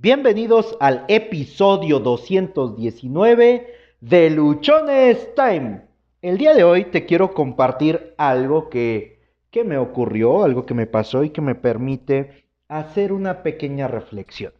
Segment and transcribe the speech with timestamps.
[0.00, 3.66] Bienvenidos al episodio 219
[4.00, 5.88] de Luchones Time.
[6.22, 10.86] El día de hoy te quiero compartir algo que, que me ocurrió, algo que me
[10.86, 14.52] pasó y que me permite hacer una pequeña reflexión.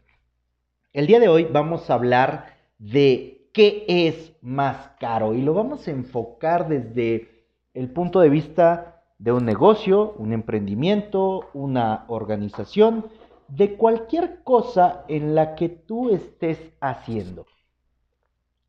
[0.93, 5.87] El día de hoy vamos a hablar de qué es más caro y lo vamos
[5.87, 13.07] a enfocar desde el punto de vista de un negocio, un emprendimiento, una organización
[13.49, 17.47] de cualquier cosa en la que tú estés haciendo.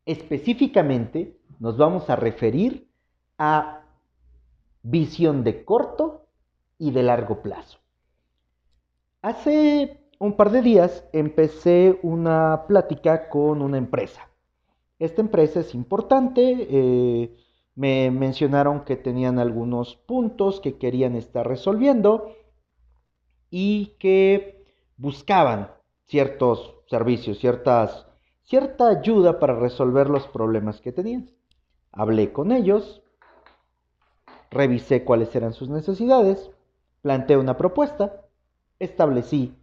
[0.06, 2.90] Específicamente nos vamos a referir
[3.38, 3.84] a
[4.82, 6.26] visión de corto
[6.78, 7.78] y de largo plazo.
[9.22, 14.28] Hace un par de días empecé una plática con una empresa.
[14.98, 17.36] Esta empresa es importante, eh,
[17.74, 22.34] me mencionaron que tenían algunos puntos que querían estar resolviendo
[23.50, 24.59] y que
[25.00, 25.70] buscaban
[26.04, 28.06] ciertos servicios, ciertas,
[28.42, 31.30] cierta ayuda para resolver los problemas que tenían.
[31.90, 33.02] Hablé con ellos,
[34.50, 36.50] revisé cuáles eran sus necesidades,
[37.00, 38.26] planteé una propuesta,
[38.78, 39.56] establecí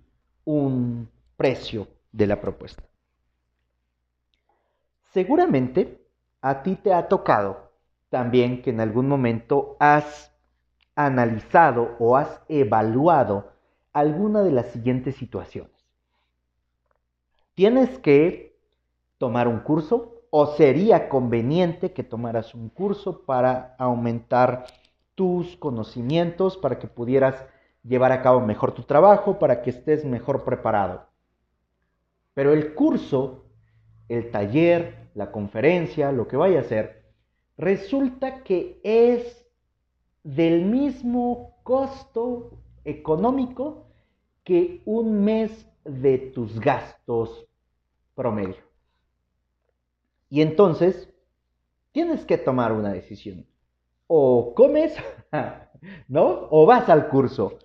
[0.43, 2.83] un precio de la propuesta.
[5.13, 6.03] Seguramente
[6.41, 7.71] a ti te ha tocado
[8.09, 10.31] también que en algún momento has
[10.95, 13.56] analizado o has evaluado
[13.97, 15.71] alguna de las siguientes situaciones.
[17.55, 18.55] Tienes que
[19.17, 24.67] tomar un curso o sería conveniente que tomaras un curso para aumentar
[25.15, 27.43] tus conocimientos, para que pudieras
[27.83, 31.07] llevar a cabo mejor tu trabajo, para que estés mejor preparado.
[32.35, 33.45] Pero el curso,
[34.09, 37.03] el taller, la conferencia, lo que vaya a ser,
[37.57, 39.43] resulta que es
[40.23, 42.51] del mismo costo
[42.85, 43.86] económico
[44.47, 47.45] que un mes de tus gastos
[48.15, 48.55] promedio.
[50.29, 51.13] Y entonces
[51.91, 53.45] tienes que tomar una decisión.
[54.07, 54.95] O comes,
[56.07, 56.47] ¿no?
[56.49, 57.59] O vas al curso.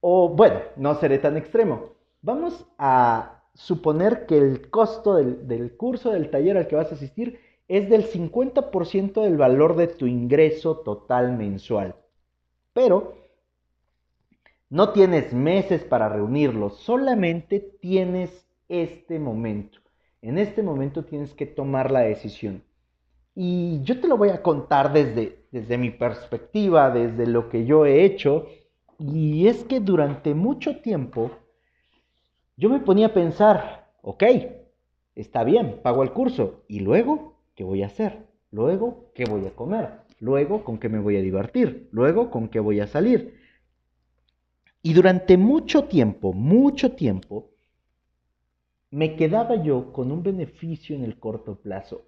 [0.00, 1.94] O bueno, no seré tan extremo.
[2.20, 6.94] Vamos a suponer que el costo del, del curso, del taller al que vas a
[6.94, 11.96] asistir, es del 50% del valor de tu ingreso total mensual.
[12.72, 13.21] Pero
[14.72, 19.80] no tienes meses para reunirlos, solamente tienes este momento.
[20.22, 22.62] En este momento tienes que tomar la decisión.
[23.34, 27.84] Y yo te lo voy a contar desde, desde mi perspectiva, desde lo que yo
[27.84, 28.46] he hecho.
[28.98, 31.30] Y es que durante mucho tiempo
[32.56, 34.24] yo me ponía a pensar, ok,
[35.14, 36.62] está bien, pago el curso.
[36.66, 38.26] ¿Y luego qué voy a hacer?
[38.50, 39.90] Luego, ¿qué voy a comer?
[40.18, 41.90] Luego, ¿con qué me voy a divertir?
[41.92, 43.41] Luego, ¿con qué voy a salir?
[44.82, 47.50] Y durante mucho tiempo, mucho tiempo,
[48.90, 52.02] me quedaba yo con un beneficio en el corto plazo.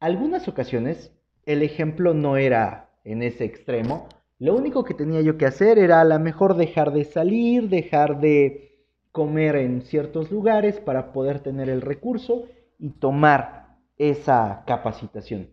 [0.00, 1.12] Algunas ocasiones
[1.46, 4.08] el ejemplo no era en ese extremo.
[4.38, 8.20] Lo único que tenía yo que hacer era a lo mejor dejar de salir, dejar
[8.20, 12.46] de comer en ciertos lugares para poder tener el recurso
[12.78, 15.50] y tomar esa capacitación.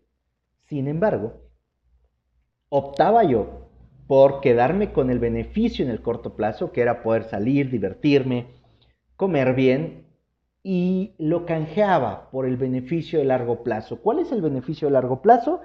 [0.65, 1.41] Sin embargo,
[2.69, 3.66] optaba yo
[4.07, 8.47] por quedarme con el beneficio en el corto plazo, que era poder salir, divertirme,
[9.17, 10.05] comer bien,
[10.63, 14.01] y lo canjeaba por el beneficio de largo plazo.
[14.01, 15.61] ¿Cuál es el beneficio de largo plazo?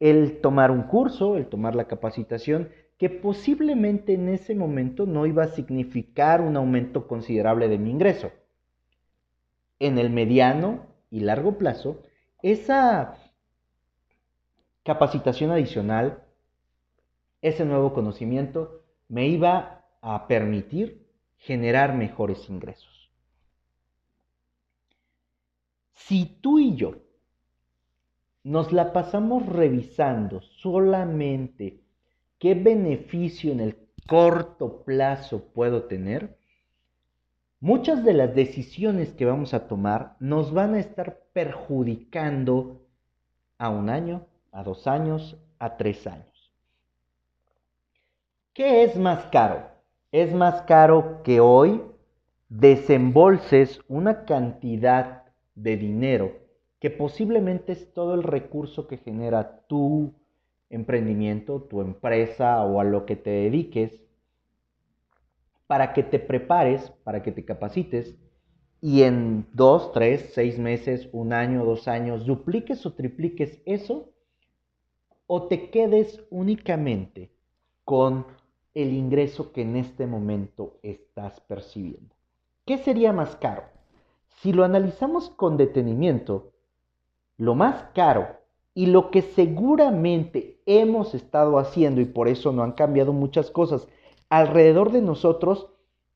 [0.00, 2.68] El tomar un curso, el tomar la capacitación,
[2.98, 8.30] que posiblemente en ese momento no iba a significar un aumento considerable de mi ingreso.
[9.80, 12.02] En el mediano y largo plazo,
[12.42, 13.16] esa
[14.84, 16.23] capacitación adicional
[17.44, 21.06] ese nuevo conocimiento me iba a permitir
[21.36, 23.10] generar mejores ingresos.
[25.92, 27.02] Si tú y yo
[28.44, 31.82] nos la pasamos revisando solamente
[32.38, 36.38] qué beneficio en el corto plazo puedo tener,
[37.60, 42.80] muchas de las decisiones que vamos a tomar nos van a estar perjudicando
[43.58, 46.33] a un año, a dos años, a tres años.
[48.54, 49.68] ¿Qué es más caro?
[50.12, 51.82] Es más caro que hoy
[52.48, 55.24] desembolses una cantidad
[55.56, 56.38] de dinero
[56.78, 60.14] que posiblemente es todo el recurso que genera tu
[60.70, 64.00] emprendimiento, tu empresa o a lo que te dediques,
[65.66, 68.14] para que te prepares, para que te capacites
[68.80, 74.12] y en dos, tres, seis meses, un año, dos años, dupliques o tripliques eso
[75.26, 77.32] o te quedes únicamente
[77.84, 78.26] con
[78.74, 82.14] el ingreso que en este momento estás percibiendo.
[82.66, 83.74] ¿Qué sería más caro?
[84.44, 86.52] si lo analizamos con detenimiento,
[87.38, 88.26] lo más caro
[88.74, 93.88] y lo que seguramente hemos estado haciendo, y por eso no han cambiado muchas cosas
[94.28, 95.70] alrededor de nosotros,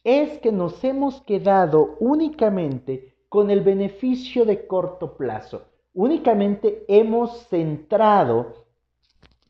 [0.04, 5.62] es que nos hemos quedado únicamente con el beneficio de corto plazo.
[5.94, 8.66] Únicamente hemos centrado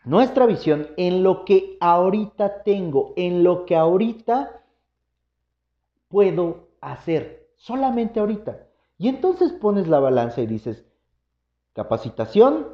[0.08, 4.62] nuestra visión en lo que ahorita tengo, en lo que ahorita
[6.08, 8.66] puedo hacer, solamente ahorita.
[8.96, 10.86] Y entonces pones la balanza y dices,
[11.74, 12.68] capacitación,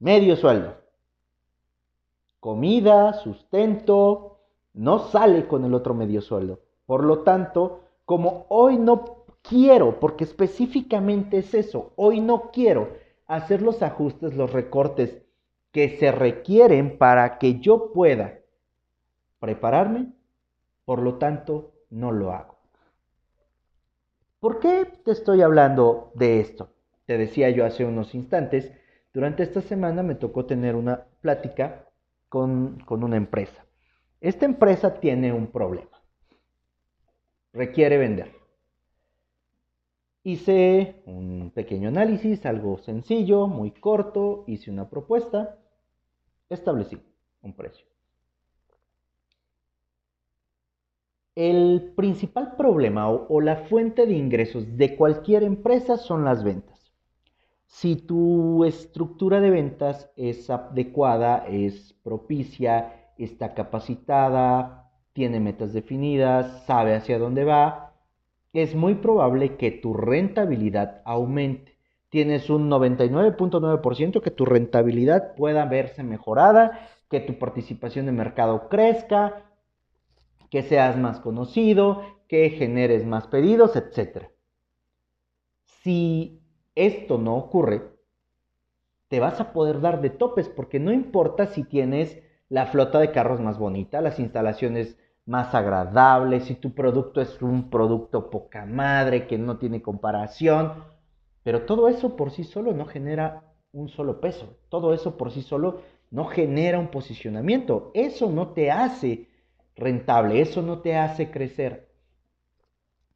[0.00, 0.74] medio sueldo.
[2.40, 4.40] Comida, sustento,
[4.74, 6.60] no sale con el otro medio sueldo.
[6.84, 12.90] Por lo tanto, como hoy no quiero, porque específicamente es eso, hoy no quiero
[13.26, 15.22] hacer los ajustes, los recortes
[15.72, 18.38] que se requieren para que yo pueda
[19.38, 20.12] prepararme,
[20.84, 22.56] por lo tanto, no lo hago.
[24.40, 26.72] ¿Por qué te estoy hablando de esto?
[27.06, 28.72] Te decía yo hace unos instantes,
[29.12, 31.86] durante esta semana me tocó tener una plática
[32.28, 33.64] con, con una empresa.
[34.20, 36.02] Esta empresa tiene un problema.
[37.52, 38.37] Requiere vender.
[40.28, 45.56] Hice un pequeño análisis, algo sencillo, muy corto, hice una propuesta,
[46.50, 46.98] establecí
[47.40, 47.86] un precio.
[51.34, 56.92] El principal problema o, la fuente de ingresos de cualquier empresa son las ventas.
[57.64, 66.94] Si tu estructura de ventas es adecuada, es propicia, está capacitada, tiene metas definidas, sabe
[66.94, 67.87] hacia dónde va,
[68.52, 71.78] es muy probable que tu rentabilidad aumente.
[72.08, 79.44] Tienes un 99.9% que tu rentabilidad pueda verse mejorada, que tu participación de mercado crezca,
[80.50, 84.28] que seas más conocido, que generes más pedidos, etc.
[85.64, 86.42] Si
[86.74, 87.82] esto no ocurre,
[89.08, 92.18] te vas a poder dar de topes porque no importa si tienes
[92.48, 94.96] la flota de carros más bonita, las instalaciones
[95.28, 100.84] más agradables, si tu producto es un producto poca madre que no tiene comparación,
[101.42, 105.42] pero todo eso por sí solo no genera un solo peso, todo eso por sí
[105.42, 109.28] solo no genera un posicionamiento, eso no te hace
[109.76, 111.92] rentable, eso no te hace crecer.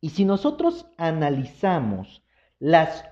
[0.03, 2.23] Y si nosotros analizamos
[2.59, 3.07] las,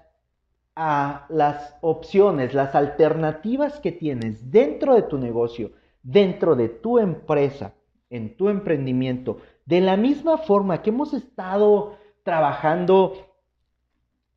[0.77, 7.73] las opciones, las alternativas que tienes dentro de tu negocio, dentro de tu empresa,
[8.11, 13.15] en tu emprendimiento, de la misma forma que hemos estado trabajando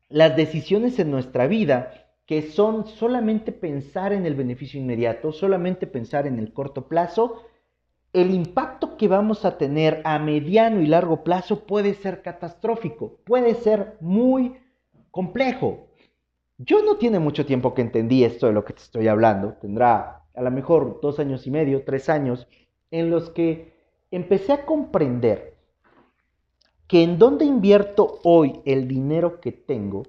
[0.08, 1.92] las decisiones en nuestra vida,
[2.26, 7.42] que son solamente pensar en el beneficio inmediato, solamente pensar en el corto plazo,
[8.12, 13.54] el impacto que vamos a tener a mediano y largo plazo puede ser catastrófico, puede
[13.56, 14.56] ser muy
[15.10, 15.88] complejo.
[16.58, 20.22] Yo no tiene mucho tiempo que entendí esto de lo que te estoy hablando, tendrá
[20.32, 22.46] a lo mejor dos años y medio, tres años,
[22.94, 23.74] en los que
[24.12, 25.56] empecé a comprender
[26.86, 30.04] que en donde invierto hoy el dinero que tengo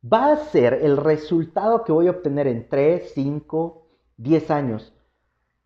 [0.00, 3.86] va a ser el resultado que voy a obtener en 3, 5,
[4.18, 4.92] 10 años.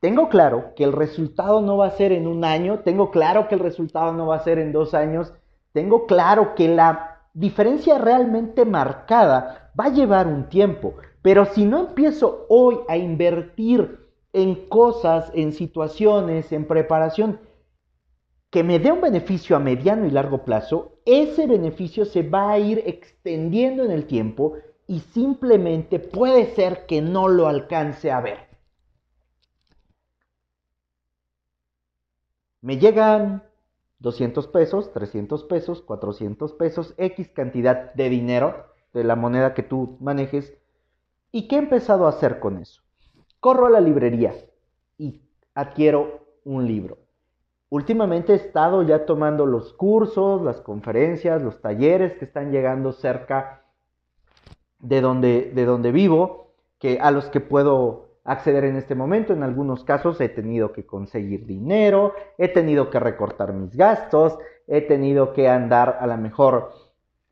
[0.00, 3.56] Tengo claro que el resultado no va a ser en un año, tengo claro que
[3.56, 5.34] el resultado no va a ser en dos años,
[5.72, 11.80] tengo claro que la diferencia realmente marcada va a llevar un tiempo, pero si no
[11.80, 14.07] empiezo hoy a invertir
[14.42, 17.40] en cosas, en situaciones, en preparación
[18.50, 22.58] que me dé un beneficio a mediano y largo plazo, ese beneficio se va a
[22.58, 24.54] ir extendiendo en el tiempo
[24.86, 28.48] y simplemente puede ser que no lo alcance a ver.
[32.62, 33.44] Me llegan
[33.98, 39.98] 200 pesos, 300 pesos, 400 pesos, X cantidad de dinero de la moneda que tú
[40.00, 40.54] manejes.
[41.30, 42.82] ¿Y qué he empezado a hacer con eso?
[43.40, 44.34] Corro a la librería
[44.96, 45.22] y
[45.54, 46.98] adquiero un libro.
[47.70, 53.62] Últimamente he estado ya tomando los cursos, las conferencias, los talleres que están llegando cerca
[54.78, 59.32] de donde, de donde vivo, que, a los que puedo acceder en este momento.
[59.32, 64.80] En algunos casos he tenido que conseguir dinero, he tenido que recortar mis gastos, he
[64.82, 66.72] tenido que andar a lo mejor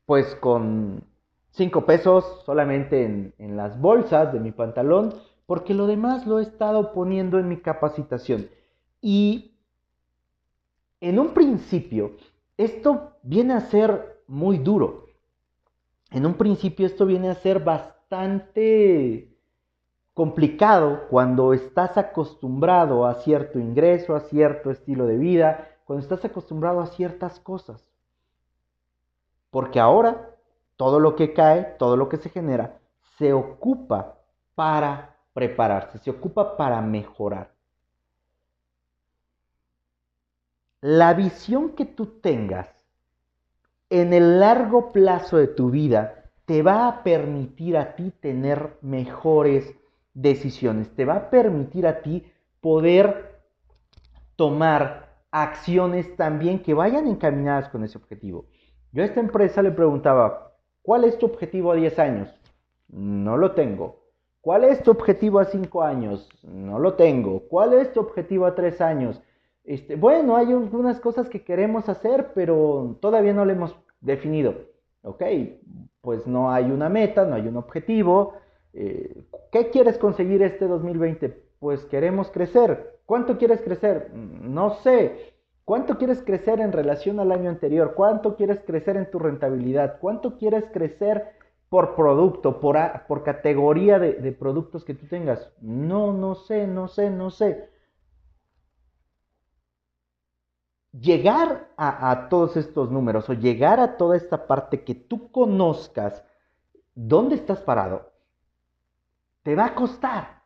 [0.05, 1.03] pues con
[1.51, 5.15] 5 pesos solamente en, en las bolsas de mi pantalón,
[5.47, 8.51] porque lo demás lo he estado poniendo en mi capacitación.
[9.01, 9.57] Y
[11.01, 12.17] en un principio,
[12.57, 15.07] esto viene a ser muy duro.
[16.11, 19.33] En un principio esto viene a ser bastante
[20.15, 26.81] complicado cuando estás acostumbrado a cierto ingreso, a cierto estilo de vida, cuando estás acostumbrado
[26.81, 27.87] a ciertas cosas.
[29.51, 30.35] Porque ahora
[30.77, 32.79] todo lo que cae, todo lo que se genera,
[33.19, 34.19] se ocupa
[34.55, 37.53] para prepararse, se ocupa para mejorar.
[40.81, 42.69] La visión que tú tengas
[43.91, 49.75] en el largo plazo de tu vida te va a permitir a ti tener mejores
[50.15, 52.25] decisiones, te va a permitir a ti
[52.63, 53.43] poder
[54.37, 58.47] tomar acciones también que vayan encaminadas con ese objetivo.
[58.91, 62.35] Yo a esta empresa le preguntaba, ¿cuál es tu objetivo a 10 años?
[62.89, 64.06] No lo tengo.
[64.47, 66.29] ¿Cuál es tu objetivo a 5 años?
[66.45, 67.49] No lo tengo.
[67.49, 69.21] ¿Cuál es tu objetivo a 3 años?
[69.65, 74.55] Este, bueno, hay algunas cosas que queremos hacer, pero todavía no lo hemos definido.
[75.03, 75.25] Ok,
[76.01, 78.35] pues no hay una meta, no hay un objetivo.
[78.73, 81.43] Eh, ¿Qué quieres conseguir este 2020?
[81.59, 83.01] Pues queremos crecer.
[83.05, 84.13] ¿Cuánto quieres crecer?
[84.15, 85.35] No sé.
[85.65, 87.95] ¿Cuánto quieres crecer en relación al año anterior?
[87.97, 89.99] ¿Cuánto quieres crecer en tu rentabilidad?
[89.99, 91.33] ¿Cuánto quieres crecer
[91.69, 95.51] por producto, por, por categoría de, de productos que tú tengas?
[95.61, 97.69] No, no sé, no sé, no sé.
[101.01, 106.25] llegar a, todos estos números o llegar a toda esta parte que tú conozcas
[106.95, 108.13] dónde estás parado,
[109.43, 110.43] te va a costar.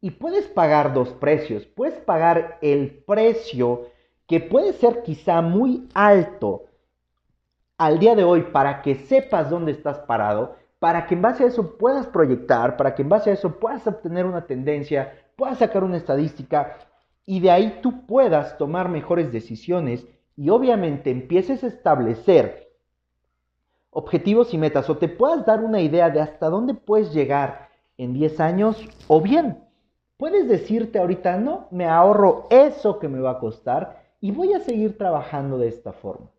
[0.00, 1.64] Y puedes pagar dos precios.
[1.64, 3.86] Puedes pagar el precio
[4.26, 6.66] que puede ser quizá muy alto
[7.78, 11.46] al día de hoy para que sepas dónde estás parado, para que en base a
[11.46, 15.82] eso puedas proyectar, para que en base a eso puedas obtener una tendencia, puedas sacar
[15.82, 16.76] una estadística
[17.26, 22.70] y de ahí tú puedas tomar mejores decisiones y obviamente empieces a establecer
[23.90, 28.12] objetivos y metas o te puedas dar una idea de hasta dónde puedes llegar en
[28.12, 29.64] 10 años o bien
[30.16, 34.60] puedes decirte ahorita no, me ahorro eso que me va a costar y voy a
[34.60, 36.33] seguir trabajando de esta forma.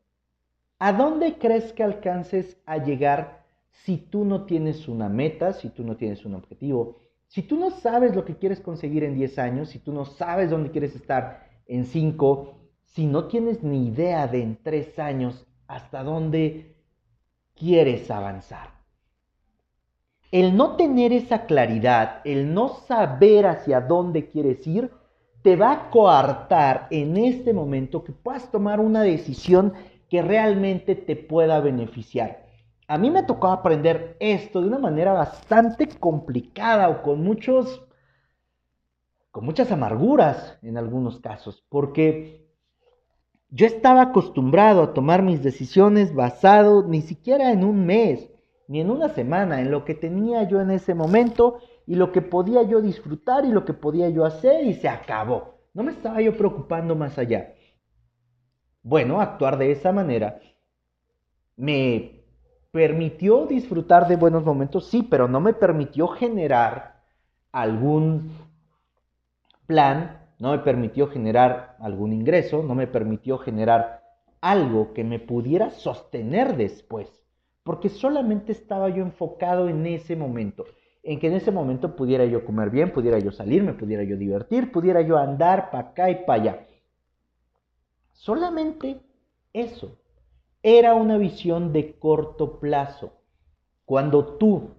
[0.77, 5.84] ¿A dónde crees que alcances a llegar si tú no tienes una meta, si tú
[5.84, 7.01] no tienes un objetivo?
[7.27, 10.50] Si tú no sabes lo que quieres conseguir en 10 años, si tú no sabes
[10.50, 12.53] dónde quieres estar en 5,
[12.84, 16.75] si no tienes ni idea de en 3 años hasta dónde
[17.55, 18.75] quieres avanzar.
[20.32, 24.91] El no tener esa claridad, el no saber hacia dónde quieres ir,
[25.41, 29.74] te va a coartar en este momento que puedas tomar una decisión
[30.09, 32.45] que realmente te pueda beneficiar
[32.88, 37.81] a mí me tocó aprender esto de una manera bastante complicada o con muchos
[39.31, 42.47] con muchas amarguras en algunos casos, porque
[43.50, 48.31] yo estaba acostumbrado a tomar mis decisiones basado ni siquiera en un mes,
[48.69, 52.21] ni en una semana, en lo que tenía yo en ese momento y lo que
[52.21, 55.55] podía yo disfrutar y lo que podía yo hacer y se acabó.
[55.74, 57.54] No me estaba yo preocupando más allá.
[58.85, 60.39] Bueno, actuar de esa manera
[61.57, 62.21] me
[62.69, 67.01] permitió disfrutar de buenos momentos, sí, pero no me permitió generar
[67.51, 68.29] algún
[69.65, 74.03] plan, no me permitió generar algún ingreso, no me permitió generar
[74.39, 77.23] algo que me pudiera sostener después,
[77.63, 80.63] porque solamente estaba yo enfocado en ese momento,
[81.01, 84.15] en que en ese momento pudiera yo comer bien, pudiera yo salir, me pudiera yo
[84.15, 86.67] divertir, pudiera yo andar para acá y para allá.
[88.15, 89.01] Solamente
[89.53, 89.98] eso
[90.63, 93.13] era una visión de corto plazo.
[93.86, 94.72] Cuando tú,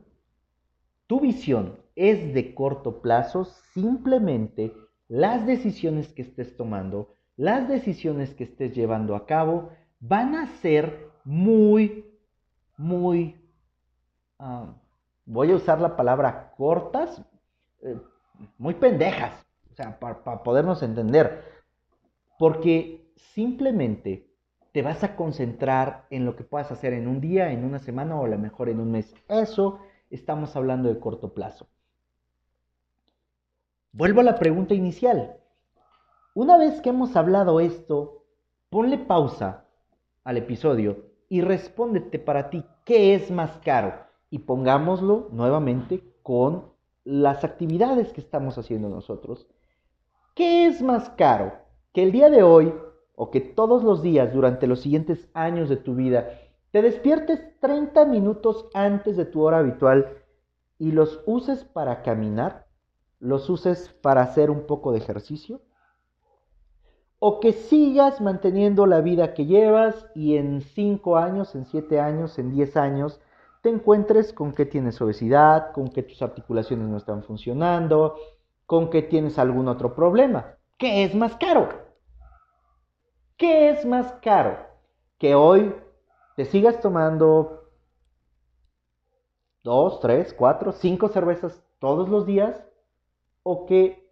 [1.07, 4.75] tu visión es de corto plazo, simplemente
[5.07, 11.09] las decisiones que estés tomando, las decisiones que estés llevando a cabo, van a ser
[11.25, 12.05] muy,
[12.77, 13.37] muy,
[14.39, 14.75] ah,
[15.25, 17.23] voy a usar la palabra cortas,
[17.83, 18.01] eh,
[18.59, 21.45] muy pendejas, o sea, para podernos entender,
[22.39, 24.31] porque simplemente
[24.73, 28.15] te vas a concentrar en lo que puedas hacer en un día, en una semana
[28.21, 29.15] o a lo mejor en un mes.
[29.29, 29.79] Eso
[30.11, 31.67] estamos hablando de corto plazo.
[33.93, 35.39] Vuelvo a la pregunta inicial.
[36.35, 38.27] Una vez que hemos hablado esto,
[38.69, 39.65] ponle pausa
[40.23, 43.95] al episodio y respóndete para ti qué es más caro.
[44.29, 46.71] Y pongámoslo nuevamente con
[47.05, 49.47] las actividades que estamos haciendo nosotros.
[50.35, 51.55] ¿Qué es más caro?
[51.95, 52.75] Que el día de hoy
[53.17, 56.29] o que todos los días durante los siguientes años de tu vida
[56.71, 60.07] te despiertes 30 minutos antes de tu hora habitual
[60.79, 62.67] y los uses para caminar,
[63.19, 65.63] los uses para hacer un poco de ejercicio,
[67.19, 72.39] o que sigas manteniendo la vida que llevas y en 5 años, en 7 años,
[72.39, 73.21] en 10 años,
[73.63, 78.17] te encuentres con que tienes obesidad, con que tus articulaciones no están funcionando,
[78.67, 80.57] con que tienes algún otro problema.
[80.77, 81.86] ¿Qué es más caro?
[83.37, 84.57] ¿Qué es más caro?
[85.19, 85.75] Que hoy
[86.37, 87.71] te sigas tomando
[89.63, 92.65] dos, tres, cuatro, cinco cervezas todos los días
[93.43, 94.11] o que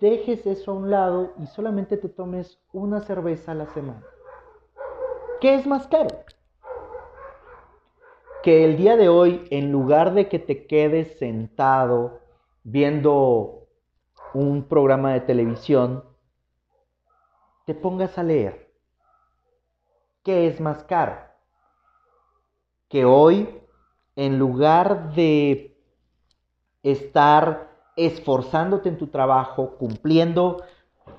[0.00, 4.02] dejes eso a un lado y solamente te tomes una cerveza a la semana.
[5.42, 6.08] ¿Qué es más caro?
[8.42, 12.20] Que el día de hoy, en lugar de que te quedes sentado
[12.64, 13.66] viendo
[14.32, 16.02] un programa de televisión,
[17.68, 18.72] te pongas a leer.
[20.24, 21.18] ¿Qué es más caro?
[22.88, 23.60] Que hoy,
[24.16, 25.76] en lugar de
[26.82, 30.62] estar esforzándote en tu trabajo, cumpliendo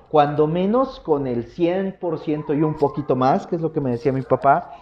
[0.08, 4.10] cuando menos con el 100% y un poquito más, que es lo que me decía
[4.10, 4.72] mi papá,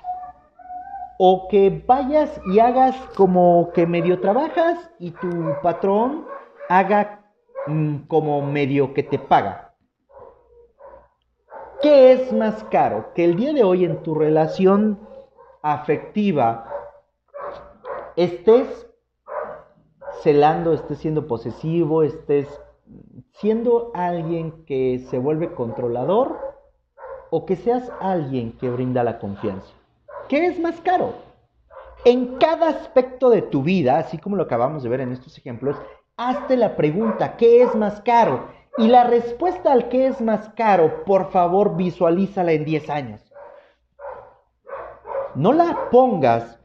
[1.18, 6.24] o que vayas y hagas como que medio trabajas y tu patrón
[6.70, 7.26] haga
[7.66, 9.67] mm, como medio que te paga.
[11.80, 13.12] ¿Qué es más caro?
[13.14, 14.98] Que el día de hoy en tu relación
[15.62, 16.68] afectiva
[18.16, 18.88] estés
[20.22, 22.48] celando, estés siendo posesivo, estés
[23.34, 26.36] siendo alguien que se vuelve controlador
[27.30, 29.72] o que seas alguien que brinda la confianza.
[30.28, 31.12] ¿Qué es más caro?
[32.04, 35.76] En cada aspecto de tu vida, así como lo acabamos de ver en estos ejemplos,
[36.16, 38.57] hazte la pregunta, ¿qué es más caro?
[38.78, 43.32] Y la respuesta al qué es más caro, por favor, visualízala en 10 años.
[45.34, 46.58] No la pongas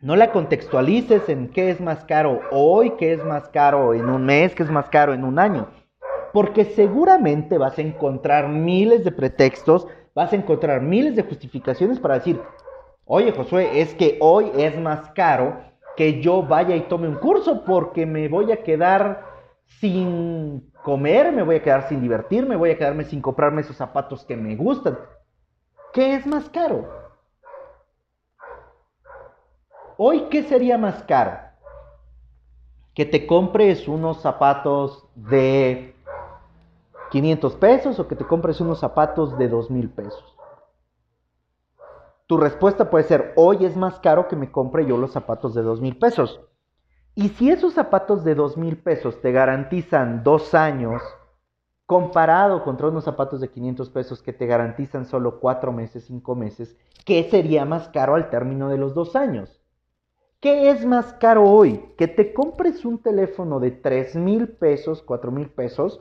[0.00, 4.24] no la contextualices en qué es más caro hoy, qué es más caro en un
[4.24, 5.66] mes, qué es más caro en un año.
[6.32, 12.14] Porque seguramente vas a encontrar miles de pretextos, vas a encontrar miles de justificaciones para
[12.14, 12.40] decir,
[13.06, 15.56] oye Josué, es que hoy es más caro
[15.96, 19.27] que yo vaya y tome un curso porque me voy a quedar
[19.68, 24.24] sin comer, me voy a quedar sin divertirme, voy a quedarme sin comprarme esos zapatos
[24.24, 24.98] que me gustan.
[25.92, 26.88] ¿Qué es más caro?
[29.96, 31.38] Hoy, ¿qué sería más caro?
[32.94, 35.94] Que te compres unos zapatos de
[37.10, 40.36] 500 pesos o que te compres unos zapatos de 2 mil pesos.
[42.26, 45.62] Tu respuesta puede ser, hoy es más caro que me compre yo los zapatos de
[45.62, 46.40] 2 mil pesos.
[47.20, 51.02] Y si esos zapatos de 2 mil pesos te garantizan dos años,
[51.84, 56.76] comparado contra unos zapatos de 500 pesos que te garantizan solo cuatro meses, cinco meses,
[57.04, 59.60] ¿qué sería más caro al término de los dos años?
[60.38, 61.92] ¿Qué es más caro hoy?
[61.98, 66.00] ¿Que te compres un teléfono de 3 mil pesos, 4 mil pesos?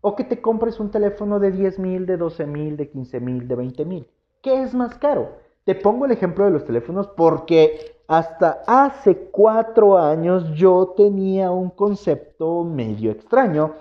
[0.00, 3.46] ¿O que te compres un teléfono de 10 mil, de 12 mil, de 15 mil,
[3.46, 4.08] de 20 mil?
[4.42, 5.36] ¿Qué es más caro?
[5.62, 11.70] Te pongo el ejemplo de los teléfonos porque hasta hace cuatro años yo tenía un
[11.70, 13.74] concepto medio extraño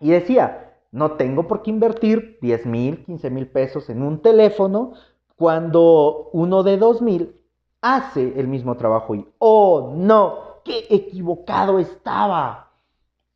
[0.00, 4.92] y decía, no tengo por qué invertir 10 mil, 15 mil pesos en un teléfono
[5.36, 7.36] cuando uno de 2 mil
[7.80, 12.70] hace el mismo trabajo y, oh, no, qué equivocado estaba.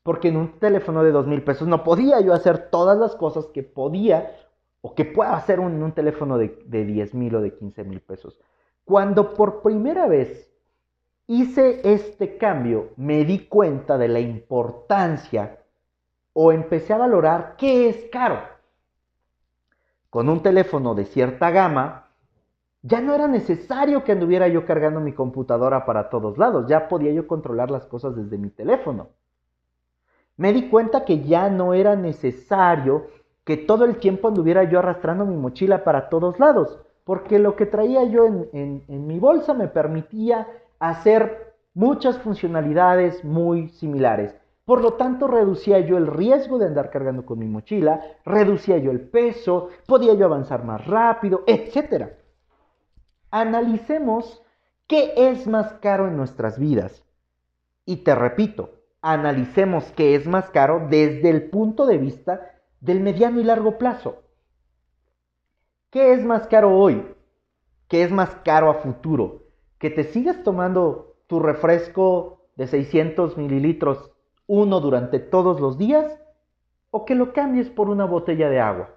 [0.03, 3.47] Porque en un teléfono de dos mil pesos no podía yo hacer todas las cosas
[3.47, 4.37] que podía
[4.81, 8.01] o que pueda hacer en un teléfono de, de 10 mil o de 15 mil
[8.01, 8.39] pesos.
[8.87, 10.49] Cuando por primera vez
[11.27, 15.59] hice este cambio, me di cuenta de la importancia
[16.33, 18.39] o empecé a valorar qué es caro.
[20.09, 22.11] Con un teléfono de cierta gama,
[22.81, 27.11] ya no era necesario que anduviera yo cargando mi computadora para todos lados, ya podía
[27.13, 29.09] yo controlar las cosas desde mi teléfono.
[30.37, 33.09] Me di cuenta que ya no era necesario
[33.43, 37.65] que todo el tiempo anduviera yo arrastrando mi mochila para todos lados, porque lo que
[37.65, 40.47] traía yo en, mi bolsa me permitía
[40.79, 44.37] hacer muchas funcionalidades muy similares.
[44.67, 48.91] Por lo tanto, reducía yo el riesgo de andar cargando con mi mochila, reducía yo
[48.91, 52.11] el peso, podía yo avanzar más rápido, etcétera
[53.31, 54.43] analicemos
[54.87, 57.05] qué es más caro en nuestras vidas.
[57.85, 58.71] Y te repito,
[59.03, 64.23] analicemos qué es más caro desde el punto de vista del mediano y largo plazo.
[65.97, 67.07] ¿Qué es más caro hoy?
[67.89, 69.45] ¿Qué es más caro a futuro?
[69.79, 74.13] ¿Que te sigas tomando tu refresco de 600 mililitros
[74.47, 76.21] uno durante todos los días?
[76.91, 78.91] ¿O que lo cambies por una botella de agua?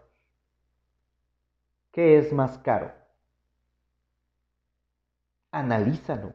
[1.94, 2.92] ¿Qué es más caro?
[5.54, 6.34] analízalo.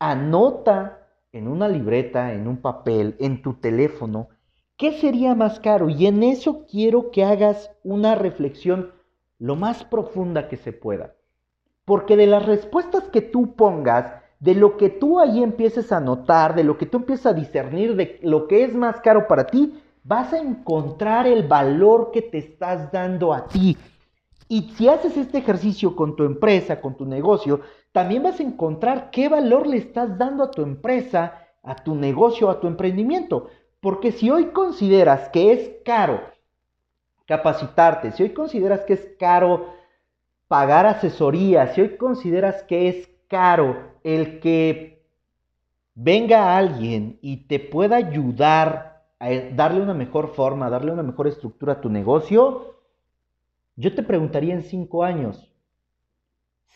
[0.00, 4.30] Anota en una libreta, en un papel, en tu teléfono,
[4.76, 5.88] qué sería más caro.
[5.88, 8.95] Y en eso quiero que hagas una reflexión
[9.38, 11.14] lo más profunda que se pueda.
[11.84, 16.54] Porque de las respuestas que tú pongas, de lo que tú ahí empieces a notar,
[16.54, 19.80] de lo que tú empiezas a discernir de lo que es más caro para ti,
[20.04, 23.76] vas a encontrar el valor que te estás dando a ti.
[24.48, 27.60] Y si haces este ejercicio con tu empresa, con tu negocio,
[27.92, 32.48] también vas a encontrar qué valor le estás dando a tu empresa, a tu negocio,
[32.48, 33.48] a tu emprendimiento.
[33.80, 36.20] Porque si hoy consideras que es caro
[37.26, 39.74] capacitarte, si hoy consideras que es caro
[40.48, 45.04] pagar asesoría, si hoy consideras que es caro el que
[45.94, 51.74] venga alguien y te pueda ayudar a darle una mejor forma, darle una mejor estructura
[51.74, 52.76] a tu negocio,
[53.74, 55.50] yo te preguntaría en cinco años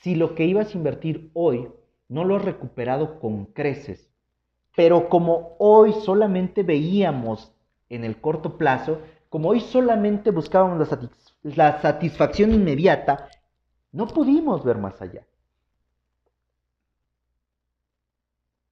[0.03, 1.69] si lo que ibas a invertir hoy
[2.09, 4.11] no lo has recuperado con creces.
[4.75, 7.55] Pero como hoy solamente veíamos
[7.89, 10.89] en el corto plazo, como hoy solamente buscábamos
[11.43, 13.29] la, satisfacción inmediata,
[13.93, 15.25] no pudimos ver más allá.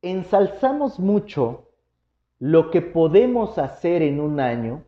[0.03, 1.69] Ensalzamos mucho
[2.41, 4.85] lo que podemos hacer en un año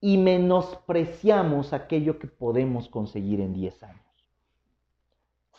[0.00, 4.02] y menospreciamos aquello que podemos conseguir en 10 años.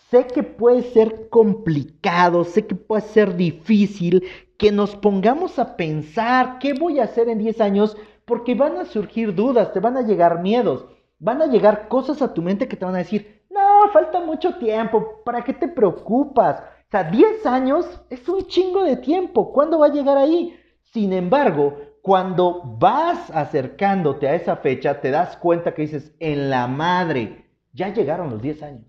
[0.10, 4.24] Sé que puede ser complicado, sé que puede ser difícil
[4.58, 7.98] que nos pongamos a pensar qué voy a hacer en 10 años
[8.30, 10.86] porque van a surgir dudas, te van a llegar miedos,
[11.18, 14.56] van a llegar cosas a tu mente que te van a decir, no, falta mucho
[14.60, 16.60] tiempo, ¿para qué te preocupas?
[16.60, 20.56] O sea, 10 años es un chingo de tiempo, ¿cuándo va a llegar ahí?
[20.94, 26.68] Sin embargo, cuando vas acercándote a esa fecha, te das cuenta que dices, en la
[26.68, 28.86] madre, ya llegaron los 10 años.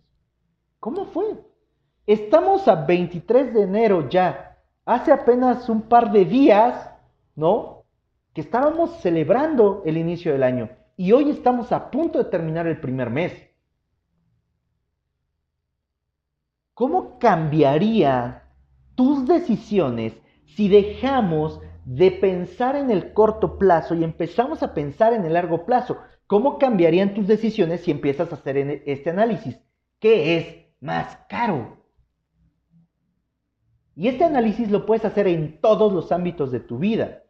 [0.81, 1.25] ¿Cómo fue?
[2.07, 4.59] Estamos a 23 de enero ya.
[4.85, 6.91] Hace apenas un par de días,
[7.35, 7.80] ¿no?
[8.35, 10.71] Que estábamos celebrando el inicio del año.
[10.97, 13.33] Y hoy estamos a punto de terminar el primer mes.
[16.75, 18.45] ¿Cómo cambiaría
[18.95, 20.15] tus decisiones
[20.47, 25.67] si dejamos de pensar en el corto plazo y empezamos a pensar en el largo
[25.67, 25.99] plazo?
[26.27, 29.59] ¿Cómo cambiarían tus decisiones si empiezas a hacer este análisis?
[29.99, 31.85] ¿Qué es más caro?
[33.97, 37.25] Y este análisis lo puedes hacer en todos los ámbitos de tu vida.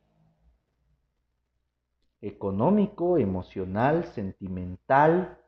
[2.23, 5.39] Económico, emocional, sentimental,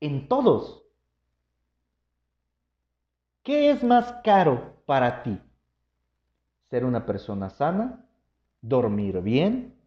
[0.00, 0.84] en todos.
[3.42, 5.40] ¿Qué es más caro para ti?
[6.70, 8.06] ¿Ser una persona sana?
[8.60, 9.78] ¿Dormir bien?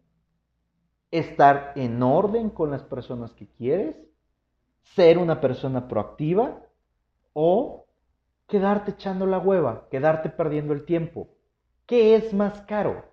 [1.10, 3.96] ¿Estar en orden con las personas que quieres?
[4.94, 6.62] ¿Ser una persona proactiva?
[7.32, 7.86] ¿O
[8.46, 11.28] quedarte echando la hueva, quedarte perdiendo el tiempo?
[11.86, 13.04] ¿Qué es más caro?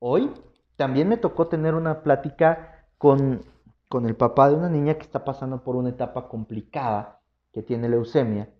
[0.00, 0.32] Hoy
[0.76, 3.44] también me tocó tener una plática con,
[3.88, 7.20] con el papá de una niña que está pasando por una etapa complicada
[7.52, 8.50] que tiene leucemia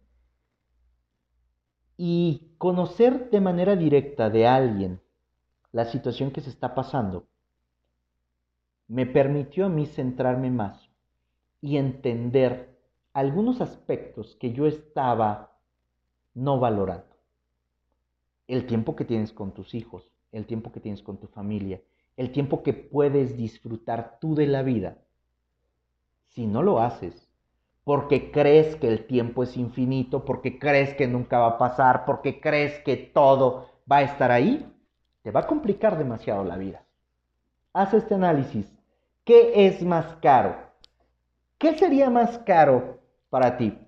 [1.97, 5.01] y conocer de manera directa de alguien
[5.73, 7.27] la situación que se está pasando
[8.87, 10.91] me permitió a mí centrarme más
[11.61, 12.79] y entender
[13.13, 15.59] algunos aspectos que yo estaba
[16.35, 17.17] no valorando.
[18.47, 21.81] El tiempo que tienes con tus hijos, el tiempo que tienes con tu familia,
[22.17, 24.99] el tiempo que puedes disfrutar tú de la vida.
[26.29, 27.29] Si no lo haces,
[27.85, 32.41] porque crees que el tiempo es infinito, porque crees que nunca va a pasar, porque
[32.41, 34.71] crees que todo va a estar ahí,
[35.23, 36.85] te va a complicar demasiado la vida.
[37.73, 38.71] Haz este análisis.
[39.25, 40.57] ¿Qué es más caro?
[41.59, 43.79] ¿Qué sería más caro para ti?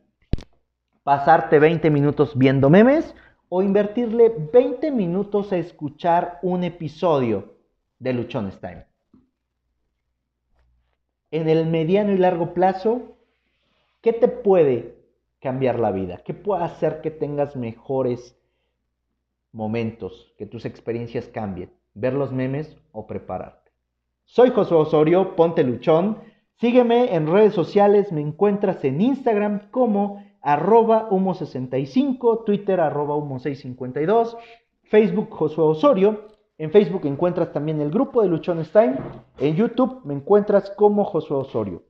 [1.02, 3.14] ¿Pasarte 20 minutos viendo memes
[3.54, 7.56] o invertirle 20 minutos a escuchar un episodio
[7.98, 8.86] de Luchones Time?
[11.30, 13.12] En el mediano y largo plazo,
[14.02, 14.96] ¿Qué te puede
[15.40, 16.22] cambiar la vida?
[16.24, 18.36] ¿Qué puede hacer que tengas mejores
[19.52, 21.70] momentos, que tus experiencias cambien?
[21.94, 23.70] ¿Ver los memes o prepararte?
[24.24, 26.18] Soy Josué Osorio, ponte luchón.
[26.56, 34.36] Sígueme en redes sociales, me encuentras en Instagram como arroba humo65, Twitter arroba humo652,
[34.84, 36.26] Facebook Josué Osorio.
[36.58, 38.98] En Facebook encuentras también el grupo de Luchón Time.
[39.38, 41.82] En YouTube me encuentras como Josué Osorio.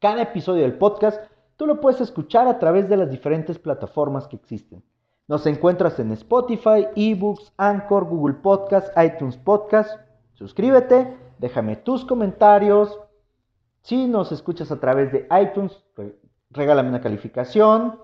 [0.00, 1.22] Cada episodio del podcast
[1.56, 4.82] tú lo puedes escuchar a través de las diferentes plataformas que existen.
[5.28, 10.00] Nos encuentras en Spotify, eBooks, Anchor, Google Podcast, iTunes Podcast.
[10.32, 12.98] Suscríbete, déjame tus comentarios.
[13.82, 15.80] Si nos escuchas a través de iTunes,
[16.50, 17.98] regálame una calificación,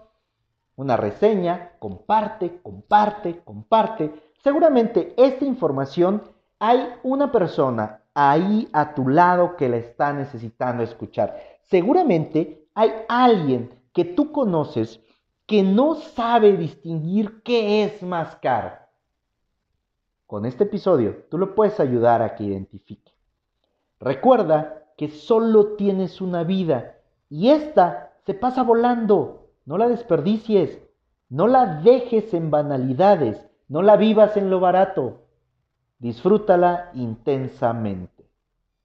[0.77, 4.13] una reseña, comparte, comparte, comparte.
[4.43, 6.23] Seguramente esta información
[6.59, 13.71] hay una persona ahí a tu lado que la está necesitando escuchar seguramente hay alguien
[13.93, 15.01] que tú conoces
[15.47, 18.73] que no sabe distinguir qué es más caro.
[20.27, 23.13] Con este episodio tú lo puedes ayudar a que identifique.
[24.01, 26.97] Recuerda que solo tienes una vida
[27.29, 29.53] y esta se pasa volando.
[29.65, 30.81] No la desperdicies,
[31.29, 35.23] no la dejes en banalidades, no la vivas en lo barato.
[35.99, 38.15] Disfrútala intensamente.